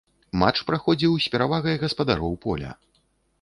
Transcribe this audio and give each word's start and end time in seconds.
Матч 0.43 0.61
праходзіў 0.69 1.13
з 1.25 1.33
перавагай 1.35 1.75
гаспадароў 1.85 2.33
поля. 2.47 2.71